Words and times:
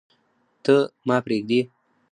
ته، 0.63 0.75
ما 1.07 1.17
پریږدې 1.25 1.59